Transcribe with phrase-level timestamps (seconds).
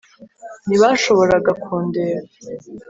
[0.67, 2.27] ntibashoboraga kundeba